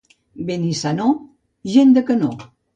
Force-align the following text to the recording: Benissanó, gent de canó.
Benissanó, 0.47 1.11
gent 1.77 1.95
de 1.99 2.07
canó. 2.11 2.35